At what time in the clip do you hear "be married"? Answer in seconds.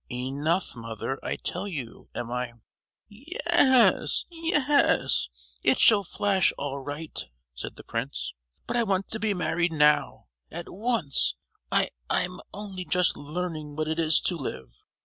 9.19-9.71